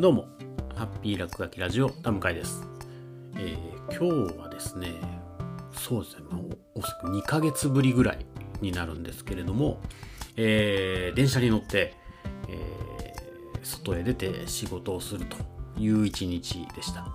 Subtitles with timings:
[0.00, 0.28] どうも、
[0.76, 2.66] ハッピー落書きラジオ、田向です。
[3.36, 4.94] えー、今日はですね、
[5.72, 6.40] そうですね、まあ、
[6.74, 8.24] おそらく2ヶ月ぶりぐらい
[8.62, 9.78] になるんですけれども、
[10.38, 11.92] えー、電車に乗って、
[12.48, 15.36] えー、外へ出て仕事をすると
[15.78, 17.06] いう一日でした。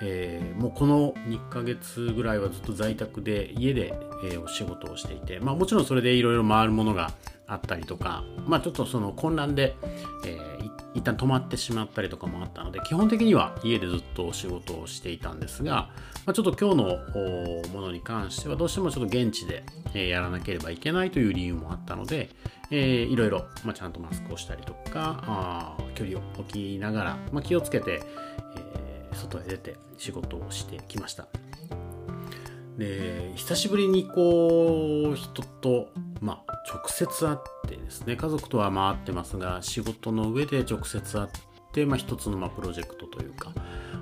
[0.00, 3.92] えー、もうこの2ヶ月ぐらいはずっと在宅で家で、
[4.24, 7.10] えー、お仕事をしていて、まあ、もちろんそれでいろいろ回るものが
[7.46, 9.76] あったりとか、まあ、ちょっとその混乱で、
[10.24, 10.63] えー、
[10.94, 15.90] 一旦止まってしまったりとかもあったので基本的には家でずっと仕事をしていたんですが、
[16.24, 19.64] まあ、ちょっと今日のものに関してはどうしてもちょっと現地で、
[20.08, 22.30] やらなければいけないという理由もあったので、
[22.70, 28.02] えー、いろいろ、まあ、ちゃんとマスクをしたりとかあ距離を置きながら、まあ、気をつけて、
[28.56, 31.26] えー、外へ出て仕事をしてきました。
[32.78, 35.90] で久しぶりにこう人と、
[36.24, 37.36] まあ、直接会っ
[37.68, 41.28] てですね家族とは回ってますが仕事の上で直接会っ
[41.74, 43.52] て、まあ、一つのまプロジェクトというか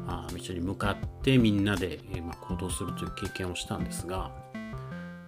[0.06, 4.30] あ道に向かってみんなで、えま、行動するという経験をしたんですが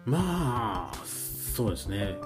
[0.04, 2.16] まあそうですね。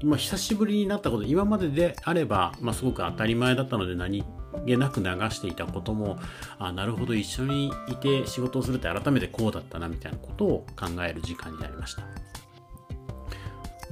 [0.00, 4.22] 今久しぶりになったこと今までであれば、まあ、すごく当たり前だったので何
[4.66, 6.18] 気なく流していたことも
[6.58, 12.02] あなるほど一緒にいて仕事をするって改めてこうだったなみたいなことを考える時間になりました。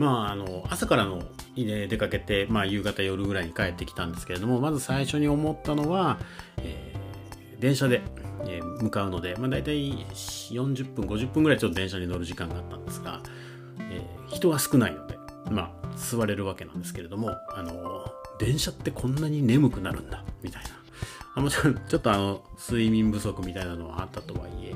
[0.03, 1.23] まああの朝からの
[1.57, 6.19] 出かけて、まあ、夕方夜ぐらいに帰ってきたんですけれどもまず最初に思ったのは、
[6.59, 8.03] えー、電車で、
[8.47, 9.93] え向かうので、まあ、大体
[10.51, 13.21] 40分50分ぐらいちょっと電車に乗る時間があったんですが、
[13.91, 15.17] えー、人が少ないので
[15.51, 18.05] まあ座れるわけなんですけれどもあの
[18.41, 20.83] 電車ってこんなに眠くなるんだみたいな。
[21.41, 24.75] もちろんちょっとあの睡眠不足みたいなのはあったとはいえ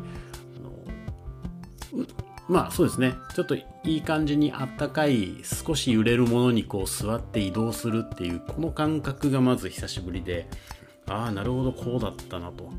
[1.92, 2.06] あの
[2.48, 3.14] まあそうですね。
[3.34, 10.48] ちょっといい感じにあったかい少し揺れるものにこう座って移動するっていうこの感覚がまず久しぶりで
[11.08, 12.70] ああなるほどこうだったなと。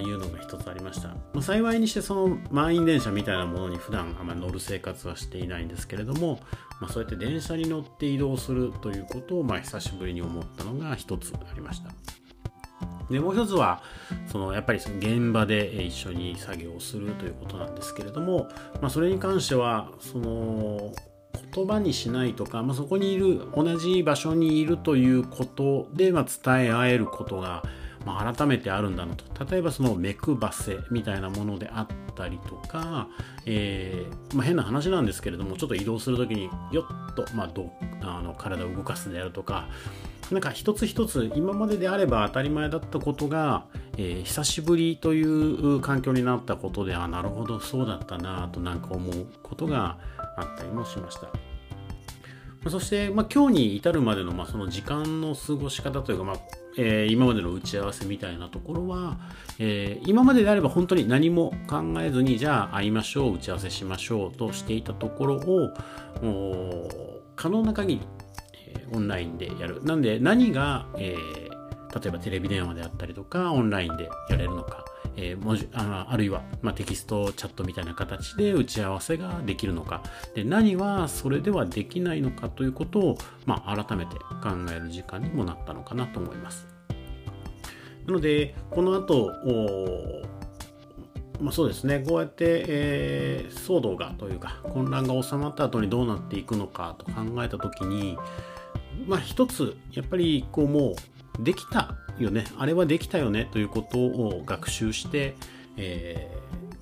[0.00, 6.38] いうのが一つありました、まあ、幸いにしてその満員電車みたいなものに普段あまり乗る生活はしていないんですけれども、
[6.80, 11.90] まあ、そうやって電車に乗って移動するということをまあ久しぶりに思ったのが一つありました。
[13.12, 13.82] でもう一つは
[14.26, 18.48] そのやっぱりその現場で一緒に作業をするということなんですけれども、
[18.80, 20.92] まあ、それに関してはその
[21.54, 27.62] 言葉にしないとか、まあ、そこにいる同じ場所にいるということで、まあ、伝え合えることが
[28.04, 33.08] まあ、改めてあるんだなと例えばその目配せみたいなものであったりとか、
[33.46, 39.68] えー、まあ、変な話なんですけれどもちょっと移動する時によっと、まあ、どあの体を動かすであるとか
[40.30, 43.66] なんか一つ一つ今までであれば当たり前だったことが、
[43.98, 49.98] えー、久しぶりという環境になったことであなるほどそうだったなとなんか思うことが
[50.36, 51.51] あったりもしました。
[52.68, 56.36] そして、まあ、今日に至るまでの,、まあその時間の過ごし方というか、まあ
[56.78, 59.18] えー、今までの打ち合わせみたいなところは、
[59.58, 65.72] えー、今までであれば本当に何も考えずにじゃあ会いましょう打ち合わせしましょうとしていたところを
[67.34, 68.00] 可能な限り、
[68.68, 69.82] えー、オンラインでやる。
[69.82, 71.16] なんで何が、え
[71.94, 74.84] 例えばテレビ電話であったりとかオンラインでやれるのか。
[75.16, 80.02] えー、文字ああるいは、まあ、テキストチャットみたいな形で打ち合わせができるのか
[80.34, 86.66] で何はそれではできないのかということを、まあ、改めて考える時間にもなったのかなと思います。
[88.06, 89.30] なのでこの後
[91.40, 98.16] まあ、そうですねこうやって、えー、騒動がというか混乱が収まった後にどうなっていくのかと考えた時に
[99.06, 100.94] まあ一つやっぱりこうもう
[101.40, 102.44] できたよね。
[102.58, 105.34] あれはできたよねということを学習して、
[105.76, 106.30] え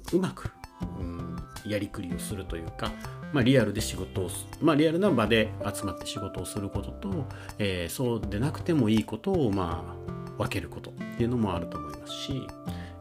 [0.07, 0.51] ー、うまく、
[0.99, 2.93] うん、やりくりをするというか、
[3.33, 4.31] まあ、リアルで仕事を
[4.61, 7.27] まあ、リアルな場で集まって仕事をすることと、
[7.59, 12.47] えー、そうでなくてもいいことを、まあ、分けることっていうのもあると思いますし、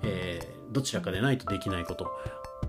[0.03, 2.11] えー、どちらかでないとできないこと。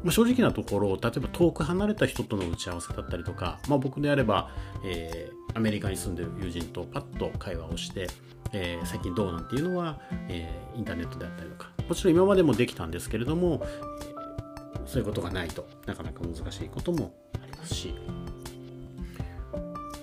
[0.03, 4.51] まあ、正直なところ例えば遠く離れた人との打ち合わせだったりとか、まあ、僕であれば、
[4.83, 8.07] えー、アメリカに住んでる友人とパッと会話をして、
[8.53, 9.99] えー、最近どうなんていうのは、
[10.29, 11.71] えー、インターネットであったりとか。
[11.89, 17.95] もちろん今までもできたんですけれども、え、そういうことがないとなかなか難しいこともありますし。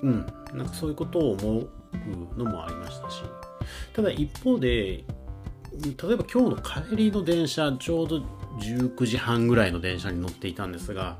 [0.02, 0.26] うん。
[0.54, 1.70] なんかそういうことを思う
[2.38, 3.22] のもありましたし。
[3.94, 8.22] ただ一方で例えば今日の帰りの電車ちょうど
[8.60, 11.18] 19時半ぐらいの電車に乗っていたんですが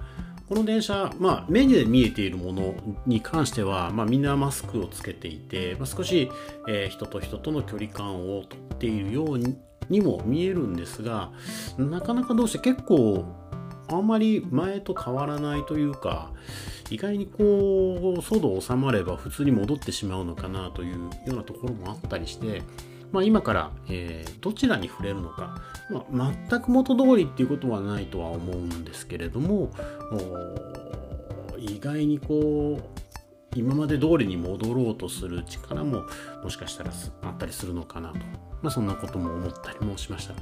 [0.48, 6.32] この電車、まあ、目で見えているものに関しては、まあ、みんなマスクをつけていて、まあ、少し、
[6.70, 9.58] えー、人と人との距離感をとっているように
[9.90, 11.32] にも見えるんですが
[11.78, 13.26] なかなかどうして結構
[13.90, 16.34] あんまり前と変わらないというか
[16.90, 22.64] 意外にこう騒動収まれば普通に戻ってしまうのかなというようなところもあったりして
[23.12, 25.62] まあ、今から、えーどちらに触れるのか、
[26.10, 29.72] まあ、全く元通りっていうことはないとは思うんですけれども
[31.58, 33.00] 意外にこう
[33.56, 36.06] 今まで通りに戻ろうとする力も
[36.44, 36.92] もしかしたら
[37.24, 38.20] あったりするのかなと、
[38.62, 40.36] まあ、そんなことも思ったりもしました。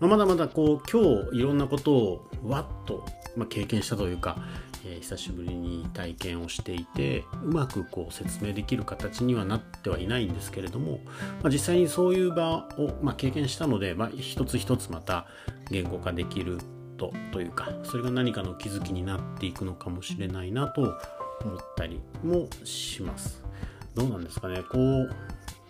[0.00, 3.04] ままだまだこう今日いろんなことをわっと、
[3.36, 4.36] まあ、経験したというか、
[4.84, 11.00] えー久しぶりに体験をしていてうまくこう説明できる形にはなってはいないんですけれども、
[11.42, 15.26] まあ、実際にそういう場を、まあ、経験したので、まあ、一つ一つまた
[15.70, 16.58] 言語化できる
[16.98, 20.82] とというかそれが何かの気づきになっていくのかもしれないなと
[21.44, 23.42] 思ったりもします。
[23.94, 24.62] どうなんですかね？
[24.70, 25.14] こう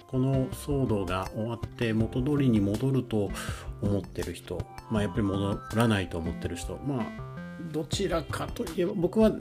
[0.09, 3.31] この騒動が終わって元通りに戻ると
[3.81, 4.59] 思ってる人、
[4.91, 7.32] まあ、やっぱり戻らないと思ってる人まあ
[7.73, 9.33] どちらかといえば僕は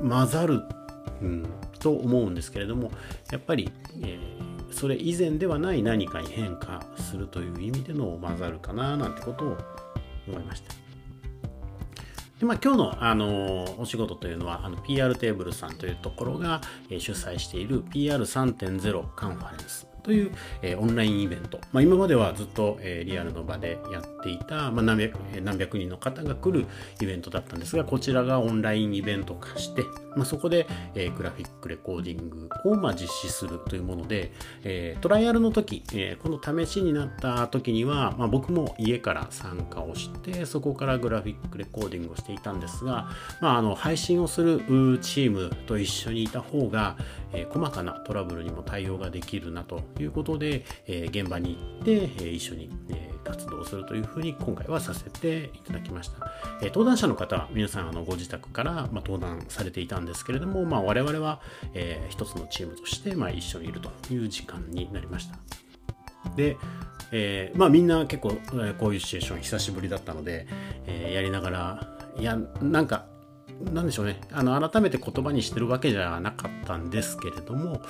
[0.00, 0.62] 混ざる、
[1.20, 1.46] うん、
[1.78, 2.90] と思うんですけれども
[3.30, 3.70] やっぱり、
[4.02, 9.58] えーそれ以前ではない何かに変化するという意味での混ざるかななんてことを
[10.28, 10.72] 思いました。
[12.38, 20.32] でまあ、今日の、あのお仕事というのはあの PR テーブルさんというところが、えー主催している PR3.0 カンファレンスという、
[20.62, 26.66] えーオンラインイベント、まあ、今まではずっと、えーリアルの場でやっていた、まあ、何百何百人の方が来る
[27.00, 29.82] イベントだったんですがこちらがオンラインイベント化して、
[30.16, 34.32] まあ、そこで、えーグラフィックレコーディングを、まあ、実施するというもので、
[34.64, 43.08] えートライアルの時、えーこの試しになった時には、まあ、僕も家から参加をしてそこからグラフィックレコーディングをしていたんですが、
[43.40, 44.60] まあ、あの配信をする
[45.00, 46.96] チームと一緒にいた方が、
[47.32, 56.32] えー細かなトラブルにも対応ができるなとということで、え現場に行って、え一緒に、え活動するというふうに今回はさせていただきました。
[56.62, 61.40] え登壇者の方皆さんあのご自宅から、ま、登壇されていたんですけれども、まあ、我々は、
[61.74, 65.36] えー一つのチームとして、まあ、一緒にいるという時間になりました。
[66.34, 66.56] で、
[67.12, 70.46] えーまあみんな結構、えーこういうシチュエーション久しぶりだったので、
[70.86, 73.06] えーやりながらいやなんか
[73.72, 77.82] なんでしょうねあの改めて言葉にしてるわけじゃなかったんですけれども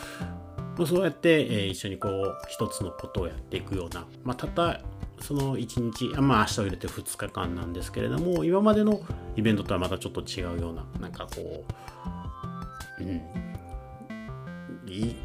[0.80, 4.80] まあそうやって、えー一緒にこう一つのことをやっていくような、まあ、たった
[5.20, 9.02] その1日あまあ明日を入れて2日間なんですけれども今までの
[9.36, 11.64] イベントとはまたちょっと違うようななんかこ
[12.98, 13.20] ううん。
[14.86, 15.16] いい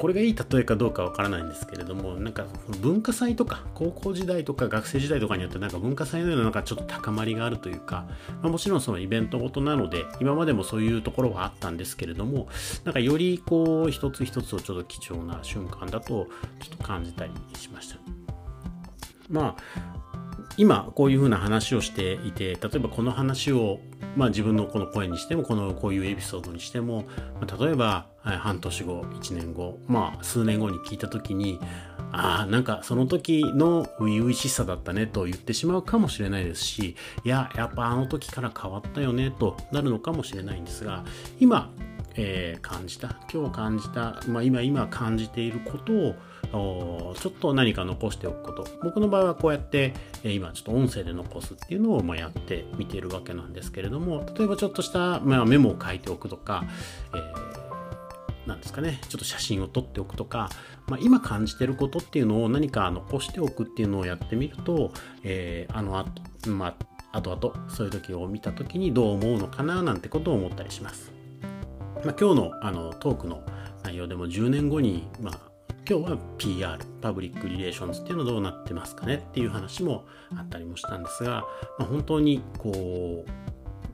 [0.00, 2.46] これがいい例えかどうかわからないんですけれどもなんか
[2.80, 8.06] 文化祭とか高校時代とか学生時代とかによってなんか文化祭のようななんかちょっと高まりがあるというか、
[8.40, 12.48] まあ、もちろんそのイベントごとなので今までもそういうところはあったんですけれども
[12.84, 16.28] なんかよりこう一つ一つをちょっと貴重な瞬間だと
[16.60, 17.98] ちょっと感じたりしました。
[19.28, 19.54] ま
[19.84, 19.99] あ
[20.56, 23.80] 今こういうふうな話をしていて例えばこの話を、
[24.16, 27.04] まあ、自分のこの声にしてもこのこういうエピソードにしても、
[27.60, 31.58] 例えば半年後1年後まあ数年後に聞いた時に
[32.12, 41.04] ああなんかその時の初々しさだったねと言ってしまうかもしれないですしいややっぱあの時から変わったよねとなるのかもしれないんですが
[41.38, 41.72] 今
[42.16, 45.92] えー感じた今日感じた、まあ、今今感じていること
[46.56, 56.64] をちょっと何か残しておくこと僕の場合はこうやって、えー今ちょっと音声で残すっていうのをまあやってみているわけなんですけれども例えばちょっとした、まあ、メモを書いておくとか、
[57.14, 57.50] えー
[58.46, 60.48] なんですかねちょっと写真を撮っておくとか、
[60.88, 66.06] まあ、今感じてることっていうのを何か残しておくっていうのをやってみると、えーあのあ
[66.42, 66.74] とま
[67.12, 71.19] あ後々そういう時を見た時にどう思うのかななんてことを思ったりします。
[72.04, 73.42] まあ、今日のあのトークの
[73.82, 75.38] 内容でも10年後に、まあ、
[75.88, 81.44] 今日は PR パブリックリレーションズっていうのはどうなってますかねっていう話もあったりもしたんですが、
[81.78, 83.24] まあ、本当にこ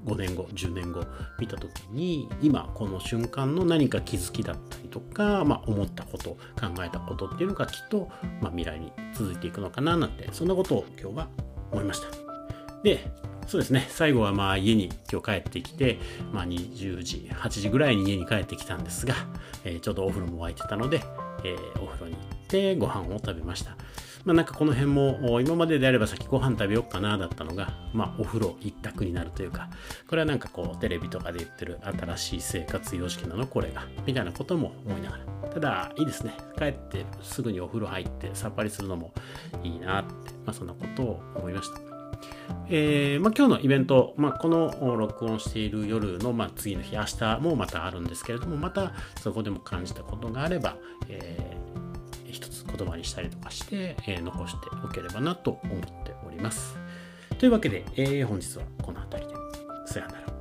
[0.07, 1.05] う5年後10年後
[1.41, 8.09] 見た時に今この瞬間の何か気づきだったりとか、まあ、思ったこと考えたことっていうのがきっと、
[8.41, 11.29] まあ、未来に続いていくのかななんてそんなことを今日は
[11.73, 12.07] 思いました。
[12.85, 13.11] で
[13.47, 15.99] そうですね最後はまあ家に今日帰ってきて、
[16.33, 19.15] まあ、20時8時ぐらいに家に帰ってきたんですが、
[19.65, 21.03] えーちょうどお風呂も沸いてたので、
[21.45, 23.77] えーお風呂に行ってご飯を食べました。
[24.25, 29.71] まあ、なんかこの辺も今までであれば先ご飯食べようかなだったのが、まあ、お風呂一択になるというか
[30.09, 39.13] これはなんかこうテレビとかで言ってる新しい生活様式なのこれがみたいなことも思いながらただいいですね帰ってすぐにお風呂入ってさっぱりするのも
[39.63, 40.13] いいなって、
[40.45, 41.86] まあ、そんなことを思いました。
[42.69, 50.77] えーまあ、今日のイベント、まあ、この録音している夜の、まあ、次の日、明日もまたあるんですけれども、またそこでも感じたことがあれば、
[51.09, 51.67] えー
[52.29, 56.77] 一つ言葉にしたりとかして、えー残しておければなと思っております。
[57.39, 59.35] というわけで、えー本日はこの辺りで。
[59.87, 60.36] さようなら。